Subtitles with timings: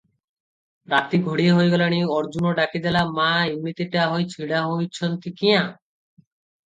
[0.93, 5.61] ରାତି ଘଡ଼ିଏ ହୋଇଗଲାଣି, ଅର୍ଜୁନା ଡାକିଦେଲା, "ମା ଇମିତିଟା ହୋଇ ଛିଡ଼ା ହୋଇଛନ୍ତି କ୍ୟାଁ?